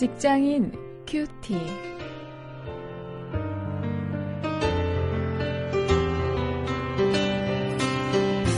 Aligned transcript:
직장인 0.00 0.72
큐티. 1.06 1.58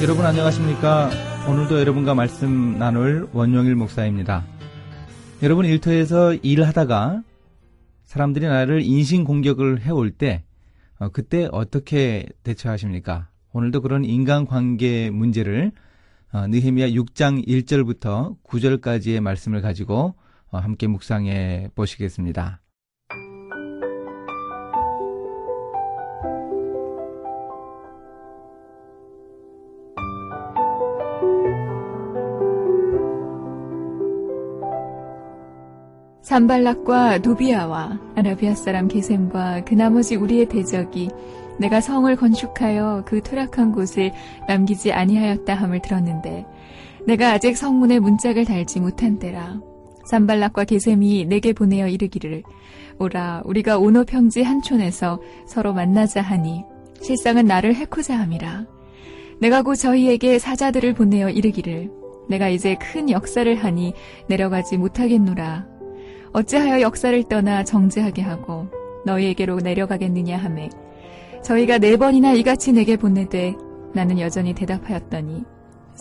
여러분 0.04 0.24
안녕하십니까? 0.24 1.10
오늘도 1.48 1.80
여러분과 1.80 2.14
말씀 2.14 2.78
나눌 2.78 3.28
원용일 3.32 3.74
목사입니다. 3.74 4.44
여러분 5.42 5.64
일터에서 5.64 6.34
일하다가 6.34 7.24
사람들이 8.04 8.46
나를 8.46 8.82
인신 8.82 9.24
공격을 9.24 9.80
해올 9.80 10.12
때 10.12 10.44
어, 11.00 11.08
그때 11.08 11.48
어떻게 11.50 12.28
대처하십니까? 12.44 13.30
오늘도 13.52 13.82
그런 13.82 14.04
인간관계 14.04 15.10
문제를 15.10 15.72
어, 16.32 16.46
느헤미야 16.46 16.90
6장 16.90 17.44
1절부터 17.44 18.36
9절까지의 18.44 19.18
말씀을 19.18 19.60
가지고 19.60 19.98
어, 20.04 20.21
함께 20.60 20.86
묵상해 20.86 21.70
보시겠습니다. 21.74 22.60
산발락과 36.22 37.18
누비아와 37.18 37.98
아라비아 38.14 38.54
사람 38.54 38.88
게셈과 38.88 39.64
그 39.64 39.74
나머지 39.74 40.16
우리의 40.16 40.46
대적이 40.46 41.10
내가 41.58 41.80
성을 41.80 42.14
건축하여 42.16 43.02
그 43.06 43.22
퇴락한 43.22 43.72
곳을 43.72 44.12
남기지 44.48 44.92
아니하였다 44.92 45.54
함을 45.54 45.82
들었는데 45.82 46.46
내가 47.06 47.32
아직 47.32 47.56
성문에 47.56 47.98
문짝을 47.98 48.44
달지 48.44 48.80
못한 48.80 49.18
때라 49.18 49.60
산발락과 50.04 50.64
게셈이 50.64 51.26
내게 51.26 51.52
보내어 51.52 51.88
이르기를 51.88 52.42
오라 52.98 53.42
우리가 53.44 53.78
오노 53.78 54.04
평지 54.04 54.42
한촌에서 54.42 55.20
서로 55.46 55.72
만나자 55.72 56.20
하니 56.20 56.64
실상은 57.00 57.46
나를 57.46 57.74
해코자 57.74 58.18
함이라. 58.18 58.66
내가 59.40 59.62
곧 59.62 59.74
저희에게 59.74 60.38
사자들을 60.38 60.94
보내어 60.94 61.30
이르기를 61.30 61.90
내가 62.28 62.48
이제 62.48 62.76
큰 62.76 63.10
역사를 63.10 63.52
하니 63.56 63.92
내려가지 64.28 64.76
못하겠노라. 64.76 65.66
어찌하여 66.32 66.80
역사를 66.80 67.22
떠나 67.24 67.64
정죄하게 67.64 68.22
하고 68.22 68.68
너희에게로 69.04 69.58
내려가겠느냐 69.58 70.38
하매 70.38 70.70
저희가 71.42 71.78
네 71.78 71.96
번이나 71.96 72.32
이같이 72.32 72.72
내게 72.72 72.96
보내되 72.96 73.54
나는 73.92 74.18
여전히 74.18 74.54
대답하였더니 74.54 75.44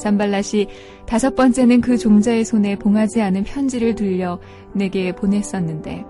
산발랏이 0.02 0.68
다섯 1.06 1.36
번째는 1.36 1.82
그 1.82 1.98
종자의 1.98 2.46
손에 2.46 2.76
봉하지 2.78 3.22
않은 3.22 3.44
편지를 3.44 3.96
들려 3.96 4.40
내게 4.74 5.12
보냈었는데 5.14 6.06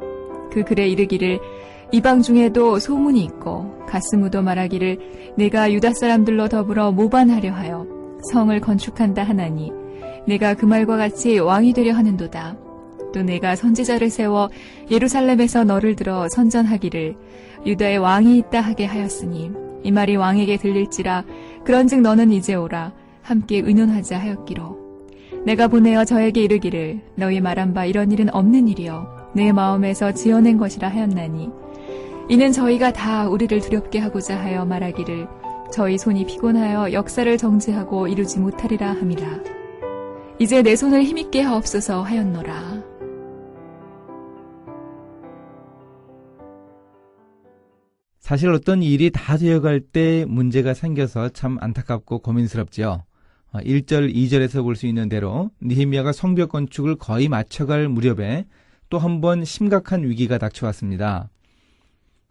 그 0.52 0.64
글에 0.64 0.88
이르기를 0.88 1.39
이방 1.92 2.22
중에도 2.22 2.80
소문이 2.80 3.23
있고 3.25 3.86
가스무도 3.88 4.42
말하기를 4.42 5.34
내가 5.38 5.72
유다 5.72 5.94
사람들로 5.94 6.47
더불어 6.47 6.92
모반하려 6.92 7.52
하여 7.52 7.86
성을 8.31 8.58
건축한다 8.59 9.23
하나니 9.23 9.72
내가 10.28 10.53
그 10.53 10.66
말과 10.66 10.97
같이 10.97 11.39
왕이 11.39 11.73
되려 11.73 11.94
하는도다. 11.94 12.56
또 13.14 13.23
내가 13.23 13.56
선지자를 13.56 14.09
세워 14.09 14.50
예루살렘에서 14.89 15.64
너를 15.64 15.95
들어 15.95 16.28
선전하기를 16.30 17.16
유다의 17.66 17.97
왕이 17.97 18.38
있다 18.38 18.62
하게 18.62 18.86
하였으니 18.86 19.52
이 19.84 19.92
말이 19.92 20.16
왕에게 20.16 20.58
들릴지라 20.58 21.25
그런즉 21.66 22.02
너는 22.02 22.31
이제 22.31 22.56
오라 22.56 22.94
함께 23.22 23.59
의논하자 23.59 24.19
하였기로. 24.19 24.81
내가 25.46 25.68
보내어 25.68 26.06
저에게 26.06 26.44
이르기를 26.44 27.01
너희 27.16 27.41
말한 27.41 27.73
바 27.73 27.85
이런 27.85 28.12
일은 28.12 28.34
없는 28.34 28.68
일이여 28.68 29.31
내 29.34 29.51
마음에서 29.51 30.12
지어낸 30.12 30.57
것이라 30.57 30.90
하였나니. 30.90 31.50
이는 32.29 32.51
저희가 32.51 32.94
다 32.94 33.28
우리를 33.28 33.59
두렵게 33.59 34.00
하고자 34.00 34.40
하여 34.40 34.66
말하기를 34.66 35.28
저희 35.72 35.97
손이 35.97 36.25
피곤하여 36.25 36.94
역사를 36.94 37.38
정지하고 37.38 38.07
이루지 38.07 38.40
못하리라 38.40 38.91
함이라. 38.91 39.40
이제 40.40 40.62
내 40.62 40.75
손을 40.75 41.03
힘있게 41.03 41.41
하옵소서 41.41 42.03
하였노라. 42.03 42.84
사실 48.19 48.50
어떤 48.50 48.81
일이 48.81 49.12
다 49.12 49.35
되어갈 49.35 49.81
때 49.81 50.25
문제가 50.28 50.73
생겨서 50.73 51.29
참 51.29 51.57
안타깝고 51.59 52.19
고민스럽지요. 52.19 53.03
1절, 53.53 54.09
어, 54.09 54.13
2절에서 54.13 54.63
볼 54.63 54.75
수 54.75 54.88
있는 54.88 55.09
대로 55.09 55.51
니헤미야가 55.62 56.12
성벽 56.13 56.50
건축을 56.50 56.95
거의 56.95 57.28
마쳐갈 57.28 57.89
무렵에 57.89 58.45
또 58.89 58.97
한 59.00 59.22
번 59.22 59.45
심각한 59.45 60.03
위기가 60.03 60.38
닥쳐왔습니다. 60.38 61.29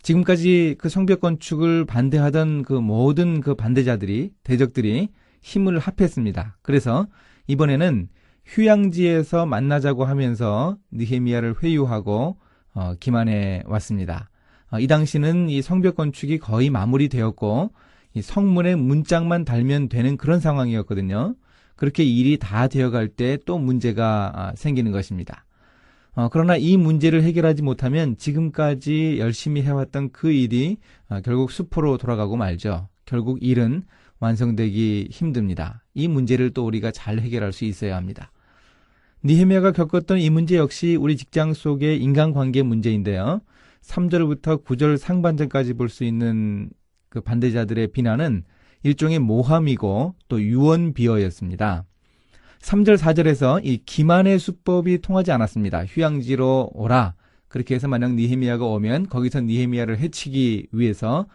지금까지 0.03 0.77
그 0.79 0.89
성벽 0.89 1.21
건축을 1.21 1.85
반대하던 1.85 2.63
그 2.63 2.73
모든 2.73 3.41
그 3.41 3.55
반대자들이 3.55 4.31
대적들이 4.45 5.09
힘을 5.43 5.79
합했습니다. 5.79 6.57
그래서 6.63 7.07
이번에는 7.47 8.09
휴양지에서 8.47 9.47
만나자고 9.47 10.05
하면서 10.05 10.77
니헤미야를 10.93 11.57
회유하고 11.63 12.39
어, 12.75 12.95
기만해 12.99 13.63
왔습니다. 13.67 14.31
어, 14.71 14.79
이 14.79 14.87
당시는 14.87 15.49
이 15.51 15.61
성벽 15.63 15.97
건축이 15.97 16.39
거의 16.39 16.71
마무리되었고 16.71 17.71
이 18.15 18.23
성문에 18.23 18.75
문짝만 18.77 19.45
달면 19.45 19.89
되는 19.89 20.17
그런 20.17 20.41
상황이었거든요. 20.41 21.35
그렇게 21.77 22.05
일이 22.05 22.37
다 22.39 22.69
되어갈 22.69 23.09
때 23.09 23.39
또 23.47 23.59
문제가 23.59 24.33
아, 24.35 24.53
생기는 24.57 24.93
것입니다. 24.93 25.47
어, 26.13 26.29
그러나 26.29 26.57
이 26.57 26.77
문제를 26.77 27.23
해결하지 27.23 27.63
못하면 27.63 28.17
지금까지 28.17 29.19
열심히 29.19 29.63
해왔던 29.63 30.11
그 30.13 30.31
일이 30.33 30.77
어, 31.09 31.21
결국 31.23 31.51
수포로 31.53 31.99
돌아가고 31.99 32.37
말죠. 32.37 32.89
결국 33.07 33.39
일은 33.43 33.85
완성되기 34.19 35.09
힘듭니다. 35.11 35.83
이 35.95 36.09
문제를 36.09 36.51
또 36.51 36.67
우리가 36.67 36.91
잘 36.91 37.21
해결할 37.21 37.53
수 37.53 37.65
있어야 37.65 37.97
합니다. 37.97 38.31
니헤미야가 39.25 39.73
겪었던 39.73 40.19
이 40.19 40.31
문제 40.31 40.57
역시 40.57 40.97
우리 40.97 41.17
직장 41.17 41.55
속의 41.55 42.03
인간관계 42.03 42.63
문제인데요. 42.63 43.41
3절부터 43.83 44.65
9절 44.65 44.99
상반절까지 44.99 45.75
볼 45.75 45.89
수 45.89 46.05
있는 46.05 46.71
그 47.11 47.21
반대자들의 47.21 47.89
비난은 47.89 48.45
일종의 48.83 49.19
모함이고 49.19 50.15
또 50.29 50.43
유언 50.43 50.95
비어였습니다. 50.95 51.85
3절 52.61 52.97
4절에서 52.97 53.61
이 53.65 53.79
기만의 53.85 54.39
수법이 54.39 55.01
통하지 55.03 55.33
않았습니다. 55.33 55.85
휴양지로 55.85 56.71
오라. 56.73 57.15
그렇게 57.49 57.75
해서 57.75 57.89
만약 57.89 58.15
니헤미야가 58.15 58.65
오면 58.65 59.09
거기서 59.09 59.41
니헤미야를 59.41 59.99
해치기 59.99 60.69
위해서 60.73 61.27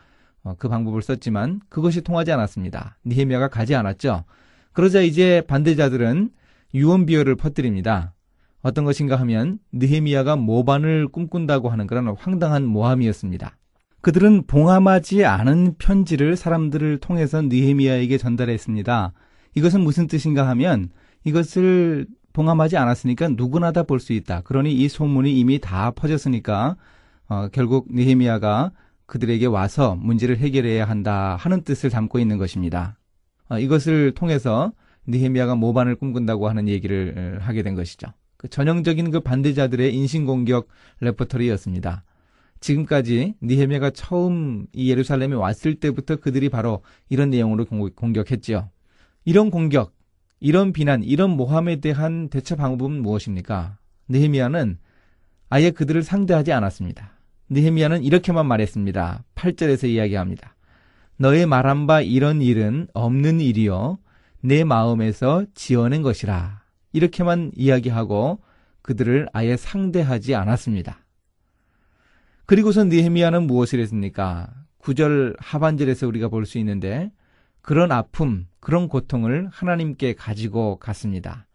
어, 0.43 0.55
그 0.57 0.69
방법을 0.69 1.01
썼지만 1.01 1.59
그것이 1.69 2.01
통하지 2.01 2.31
않았습니다. 2.31 2.97
니헤미야가 3.05 3.49
가지 3.49 3.75
않았죠. 3.75 4.23
그러자 4.71 5.01
이제 5.01 5.41
반대자들은 5.47 6.29
유언 6.73 7.05
비어를 7.05 7.35
퍼뜨립니다. 7.35 8.13
어떤 8.61 8.85
것인가 8.85 9.15
하면 9.17 9.59
느헤미야가 9.73 10.37
모반을 10.37 11.07
꿈꾼다고 11.07 11.69
하는 11.69 11.85
그런 11.85 12.07
황당한 12.17 12.65
모함이었습니다. 12.65 13.57
그들은 14.05 14.43
봉함하지 14.45 15.25
않은 15.25 15.77
편지를 15.79 16.35
사람들을 16.35 16.99
통해서 16.99 17.41
느헤미야에게 17.41 18.19
전달했습니다. 18.19 19.13
이것은 19.55 19.81
무슨 19.81 20.05
뜻인가 20.05 20.47
하면 20.49 20.89
이것을 21.23 22.05
봉함하지 22.31 22.77
않았으니까 22.77 23.29
누구나 23.29 23.71
다 23.71 23.81
볼 23.81 23.99
수 23.99 24.13
있다. 24.13 24.41
그러니 24.41 24.75
이 24.75 24.87
소문이 24.89 25.33
이미 25.33 25.57
다 25.57 25.89
퍼졌으니까 25.89 26.75
어, 27.29 27.47
결국 27.51 27.87
느헤미야가 27.89 28.73
그들에게 29.07 29.47
와서 29.47 29.95
문제를 29.95 30.37
해결해야 30.37 30.85
한다 30.87 31.35
하는 31.39 31.63
뜻을 31.63 31.89
담고 31.89 32.19
있는 32.19 32.37
것입니다. 32.37 32.99
어, 33.49 33.57
이것을 33.57 34.11
통해서 34.11 34.71
느헤미야가 35.07 35.55
모반을 35.55 35.95
꿈꾼다고 35.95 36.47
하는 36.47 36.67
얘기를 36.67 37.39
하게 37.41 37.63
된 37.63 37.73
것이죠. 37.73 38.09
그 38.37 38.49
전형적인 38.49 39.09
그 39.09 39.21
반대자들의 39.21 39.95
인신공격 39.95 40.67
레퍼토리였습니다. 40.99 42.03
지금까지 42.65 43.35
니헤미야가 43.43 43.91
처음 43.91 44.65
이 44.73 44.89
예루살렘에 44.89 45.35
왔을 45.35 45.75
때부터 45.75 46.15
그들이 46.15 46.49
바로 46.49 46.81
이런 47.09 47.29
내용으로 47.29 47.65
공격했지요. 47.65 48.71
이런 49.23 49.51
공격, 49.51 49.93
이런 50.39 50.73
비난, 50.73 51.03
이런 51.03 51.29
모함에 51.29 51.75
대한 51.79 52.27
대처 52.29 52.55
방법은 52.55 53.03
무엇입니까? 53.03 53.77
느헤미야는 54.09 54.79
아예 55.49 55.69
그들을 55.69 56.01
상대하지 56.01 56.53
않았습니다. 56.53 57.11
느헤미야는 57.49 58.03
이렇게만 58.03 58.47
말했습니다. 58.47 59.23
8절에서 59.35 59.87
이야기합니다. 59.87 60.55
너의 61.17 61.45
말한 61.45 61.85
바 61.85 62.01
이런 62.01 62.41
일은 62.41 62.87
없는 62.95 63.41
일이요 63.41 63.99
내 64.41 64.63
마음에서 64.63 65.45
지어낸 65.53 66.01
것이라. 66.01 66.63
이렇게만 66.93 67.51
이야기하고 67.55 68.39
그들을 68.81 69.27
아예 69.33 69.55
상대하지 69.55 70.33
않았습니다. 70.33 71.04
그리고서 72.45 72.83
니헤미야는 72.83 73.47
무엇을 73.47 73.79
했습니까? 73.79 74.53
9절 74.79 75.35
하반절에서 75.39 76.07
우리가 76.07 76.27
볼 76.29 76.45
수 76.45 76.57
있는데 76.59 77.11
그런 77.61 77.91
아픔, 77.91 78.47
그런 78.59 78.87
고통을 78.87 79.47
하나님께 79.51 80.13
가지고 80.13 80.77
갔습니다. 80.77 81.47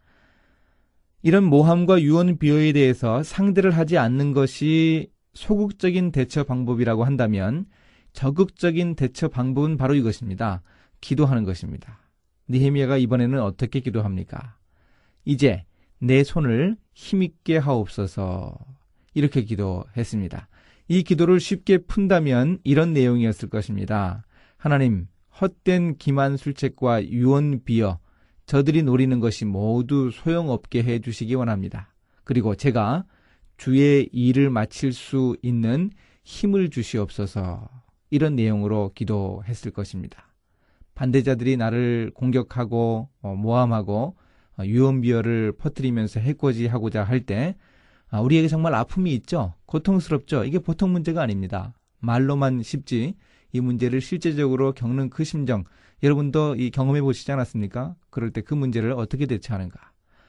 이런 1.22 1.44
모함과 1.44 2.00
유언 2.00 2.38
비어에 2.38 2.72
대해서 2.72 3.22
상대를 3.22 3.70
하지 3.70 3.98
않는 3.98 4.32
것이 4.32 5.10
소극적인 5.34 6.10
대처 6.10 6.42
방법이라고 6.42 7.04
한다면 7.04 7.66
적극적인 8.12 8.96
대처 8.96 9.28
방법은 9.28 9.76
바로 9.76 9.94
이것입니다. 9.94 10.62
기도하는 11.00 11.44
것입니다. 11.44 12.00
니헤미야가 12.48 12.96
이번에는 12.96 13.40
어떻게 13.40 13.78
기도합니까? 13.78 14.56
이제 15.25 15.64
내 15.98 16.25
손을 16.25 16.76
힘있게 16.94 17.58
하옵소서 17.58 18.58
이렇게 19.14 19.43
기도했습니다. 19.43 20.48
이 20.90 21.04
기도를 21.04 21.38
쉽게 21.38 21.78
푼다면 21.78 22.58
이런 22.64 22.92
내용이었을 22.92 23.48
것입니다. 23.48 24.25
하나님, 24.56 25.06
헛된 25.40 25.98
기만 25.98 26.37
술책과 26.37 27.06
유언 27.10 27.62
비어 27.62 28.00
저들이 28.44 28.82
노리는 28.82 29.20
것이 29.20 29.44
모두 29.44 30.10
소용없게 30.10 30.82
해 30.82 30.98
주시기 30.98 31.37
원합니다. 31.37 31.94
그리고 32.25 32.56
제가 32.56 33.04
주의 33.56 34.08
일을 34.10 34.50
마칠 34.50 34.92
수 34.92 35.37
있는 35.42 35.92
힘을 36.25 36.70
주시옵소서 36.70 37.69
이런 38.10 38.34
내용으로 38.34 38.90
기도했을 38.93 39.70
것입니다. 39.70 40.34
반대자들이 40.96 41.56
나를 41.56 42.10
공격하고 42.14 43.08
어, 43.22 43.34
모함하고 43.36 44.16
어, 44.58 44.64
유언비어를 44.64 45.52
퍼뜨리면서 45.52 46.19
해코지하고자 46.19 47.04
할때 47.04 47.54
아, 47.54 47.69
우리에게 48.18 48.48
정말 48.48 48.74
아픔이 48.74 49.12
있죠. 49.14 49.54
고통스럽죠. 49.66 50.44
이게 50.44 50.58
보통 50.58 50.92
문제가 50.92 51.22
아닙니다. 51.22 51.72
말로만 52.00 52.62
쉽지 52.62 53.14
이 53.52 53.60
문제를 53.60 54.00
실제적으로 54.00 54.72
겪는 54.72 55.10
그 55.10 55.22
심정 55.24 55.64
여러분도 56.02 56.56
이 56.56 56.70
경험해 56.70 57.02
보시지 57.02 57.30
않았습니까? 57.30 57.94
그럴 58.10 58.30
때 58.32 58.40
그 58.40 58.54
문제를 58.54 58.92
어떻게 58.92 59.26
대처하는가? 59.26 59.78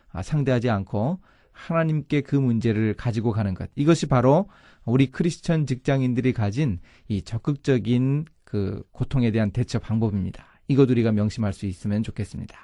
아, 0.10 0.22
상대하지 0.22 0.70
않고 0.70 1.20
하나님께 1.52 2.22
그 2.22 2.36
문제를 2.36 2.94
가지고 2.96 3.32
가는 3.32 3.54
것. 3.54 3.70
이것이 3.76 4.06
바로 4.08 4.50
우리 4.86 5.08
크리스천 5.08 5.66
직장인들이 5.66 6.34
가진 6.34 6.80
이 7.08 7.22
적극적인 7.22 8.26
그 8.44 8.84
고통에 8.92 9.32
대한 9.32 9.52
대처 9.52 9.80
방법입니다. 9.80 10.46
이것 10.68 10.90
우리가 10.90 11.12
명심할 11.12 11.54
수 11.54 11.66
있으면 11.66 12.04
좋겠습니다. 12.04 12.58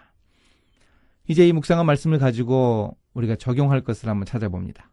이제 1.27 1.47
이 1.47 1.51
묵상한 1.53 1.85
말씀을 1.85 2.19
가지고 2.19 2.97
우리가 3.13 3.35
적용할 3.35 3.81
것을 3.81 4.09
한번 4.09 4.25
찾아봅니다. 4.25 4.89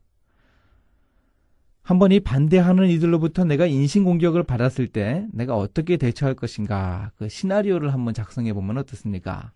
한번 1.84 2.12
이 2.12 2.20
반대하는 2.20 2.88
이들로부터 2.88 3.44
내가 3.44 3.66
인신공격을 3.66 4.42
받았을 4.44 4.86
때 4.86 5.26
내가 5.32 5.54
어떻게 5.54 5.98
대처할 5.98 6.34
것인가 6.34 7.10
그 7.18 7.28
시나리오를 7.28 7.92
한번 7.92 8.14
작성해 8.14 8.54
보면 8.54 8.78
어떻습니까? 8.78 9.52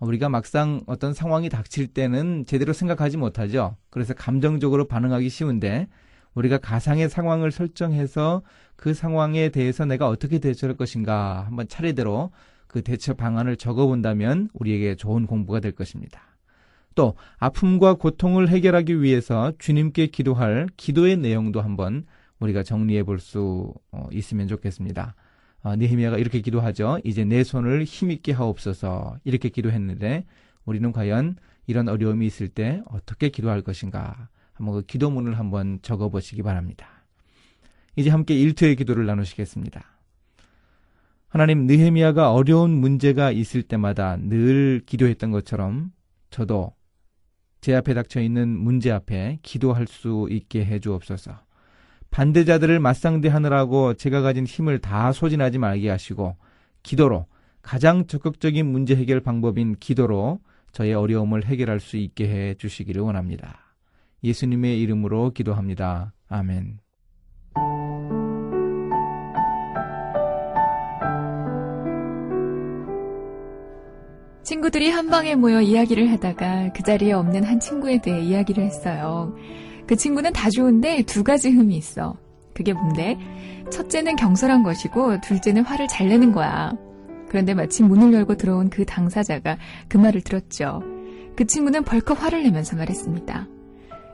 우리가 0.00 0.28
막상 0.28 0.82
어떤 0.86 1.14
상황이 1.14 1.48
닥칠 1.48 1.86
때는 1.86 2.44
제대로 2.44 2.72
생각하지 2.72 3.18
못하죠. 3.18 3.76
그래서 3.88 4.14
감정적으로 4.14 4.88
반응하기 4.88 5.28
쉬운데 5.28 5.86
우리가 6.34 6.58
가상의 6.58 7.08
상황을 7.08 7.52
설정해서 7.52 8.42
그 8.74 8.92
상황에 8.92 9.50
대해서 9.50 9.84
내가 9.84 10.08
어떻게 10.08 10.40
대처할 10.40 10.76
것인가 10.76 11.44
한번 11.46 11.68
차례대로 11.68 12.32
그 12.66 12.82
대처 12.82 13.14
방안을 13.14 13.56
적어 13.56 13.86
본다면 13.86 14.48
우리에게 14.54 14.96
좋은 14.96 15.24
공부가 15.24 15.60
될 15.60 15.70
것입니다. 15.70 16.29
또 16.94 17.14
아픔과 17.38 17.94
고통을 17.94 18.48
해결하기 18.48 19.02
위해서 19.02 19.52
주님께 19.58 20.08
기도할 20.08 20.68
기도의 20.76 21.16
내용도 21.16 21.60
한번 21.60 22.04
우리가 22.40 22.62
정리해 22.62 23.02
볼수 23.02 23.72
어, 23.92 24.08
있으면 24.12 24.48
좋겠습니다. 24.48 25.14
어, 25.62 25.76
느헤미야가 25.76 26.18
이렇게 26.18 26.40
기도하죠. 26.40 26.98
이제 27.04 27.24
내 27.24 27.44
손을 27.44 27.84
힘있게 27.84 28.32
하옵소서 28.32 29.18
이렇게 29.24 29.48
기도했는데 29.50 30.24
우리는 30.64 30.90
과연 30.92 31.36
이런 31.66 31.88
어려움이 31.88 32.26
있을 32.26 32.48
때 32.48 32.82
어떻게 32.86 33.28
기도할 33.28 33.62
것인가 33.62 34.28
한번 34.52 34.76
그 34.76 34.82
기도문을 34.82 35.38
한번 35.38 35.78
적어 35.82 36.08
보시기 36.08 36.42
바랍니다. 36.42 37.04
이제 37.96 38.10
함께 38.10 38.34
일투의 38.34 38.76
기도를 38.76 39.06
나누시겠습니다. 39.06 39.84
하나님 41.28 41.66
느헤미야가 41.66 42.32
어려운 42.32 42.70
문제가 42.70 43.30
있을 43.30 43.62
때마다 43.62 44.16
늘 44.16 44.82
기도했던 44.84 45.30
것처럼 45.30 45.92
저도 46.30 46.72
제 47.60 47.74
앞에 47.74 47.94
닥쳐 47.94 48.20
있는 48.20 48.48
문제 48.48 48.90
앞에 48.90 49.38
기도할 49.42 49.86
수 49.86 50.28
있게 50.30 50.64
해 50.64 50.78
주옵소서. 50.78 51.38
반대자들을 52.10 52.80
맞상대하느라고 52.80 53.94
제가 53.94 54.20
가진 54.20 54.44
힘을 54.46 54.80
다 54.80 55.12
소진하지 55.12 55.58
말게 55.58 55.88
하시고 55.88 56.36
기도로 56.82 57.26
가장 57.62 58.06
적극적인 58.06 58.66
문제 58.66 58.96
해결 58.96 59.20
방법인 59.20 59.76
기도로 59.78 60.40
저의 60.72 60.94
어려움을 60.94 61.44
해결할 61.44 61.80
수 61.80 61.96
있게 61.96 62.28
해 62.28 62.54
주시기를 62.54 63.02
원합니다. 63.02 63.76
예수님의 64.24 64.80
이름으로 64.80 65.30
기도합니다. 65.30 66.12
아멘. 66.28 66.78
친구들이 74.42 74.90
한 74.90 75.08
방에 75.08 75.34
모여 75.34 75.60
이야기를 75.60 76.10
하다가 76.12 76.72
그 76.74 76.82
자리에 76.82 77.12
없는 77.12 77.44
한 77.44 77.60
친구에 77.60 78.00
대해 78.00 78.20
이야기를 78.20 78.64
했어요. 78.64 79.34
그 79.86 79.96
친구는 79.96 80.32
다 80.32 80.50
좋은데 80.50 81.02
두 81.02 81.24
가지 81.24 81.50
흠이 81.50 81.76
있어. 81.76 82.16
그게 82.54 82.72
뭔데? 82.72 83.18
첫째는 83.70 84.16
경솔한 84.16 84.62
것이고 84.62 85.20
둘째는 85.20 85.64
화를 85.64 85.88
잘 85.88 86.08
내는 86.08 86.32
거야. 86.32 86.72
그런데 87.28 87.54
마침 87.54 87.86
문을 87.86 88.12
열고 88.12 88.36
들어온 88.36 88.70
그 88.70 88.84
당사자가 88.84 89.56
그 89.88 89.96
말을 89.96 90.22
들었죠. 90.22 90.82
그 91.36 91.46
친구는 91.46 91.84
벌컥 91.84 92.22
화를 92.22 92.42
내면서 92.42 92.76
말했습니다. 92.76 93.46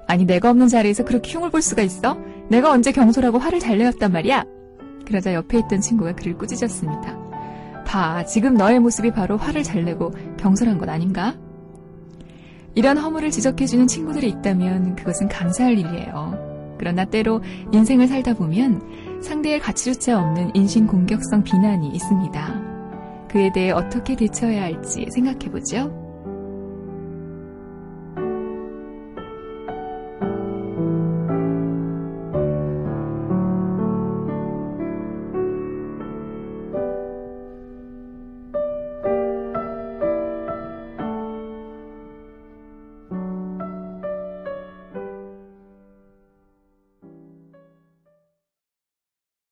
아니 0.06 0.24
내가 0.24 0.50
없는 0.50 0.68
자리에서 0.68 1.04
그렇게 1.04 1.32
흉을 1.32 1.50
볼 1.50 1.62
수가 1.62 1.82
있어? 1.82 2.18
내가 2.48 2.70
언제 2.70 2.92
경솔하고 2.92 3.38
화를 3.38 3.58
잘 3.58 3.78
내었단 3.78 4.12
말이야? 4.12 4.44
그러자 5.06 5.34
옆에 5.34 5.58
있던 5.60 5.80
친구가 5.80 6.14
그를 6.14 6.36
꾸짖었습니다. 6.36 7.25
봐, 7.86 8.24
지금 8.26 8.54
너의 8.54 8.80
모습이 8.80 9.12
바로 9.12 9.36
화를 9.36 9.62
잘 9.62 9.84
내고 9.84 10.12
경솔한 10.36 10.78
것 10.78 10.88
아닌가? 10.88 11.34
이런 12.74 12.98
허물을 12.98 13.30
지적해주는 13.30 13.86
친구들이 13.86 14.28
있다면 14.28 14.96
그것은 14.96 15.28
감사할 15.28 15.78
일이에요. 15.78 16.74
그러나 16.78 17.06
때로 17.06 17.40
인생을 17.72 18.06
살다 18.06 18.34
보면 18.34 19.22
상대의 19.22 19.60
가치조차 19.60 20.20
없는 20.20 20.50
인신 20.54 20.86
공격성 20.86 21.42
비난이 21.42 21.88
있습니다. 21.88 22.76
그에 23.30 23.50
대해 23.52 23.70
어떻게 23.70 24.14
대처해야 24.14 24.64
할지 24.64 25.06
생각해보죠. 25.14 26.05